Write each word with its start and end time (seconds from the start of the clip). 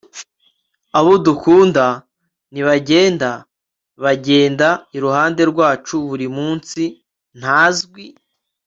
abo 0.97 1.13
dukunda 1.25 1.85
ntibagenda, 2.51 3.29
bagenda 4.03 4.67
iruhande 4.95 5.41
rwacu 5.51 5.93
buri 6.07 6.27
munsi- 6.37 6.81
ntazwi 7.39 8.05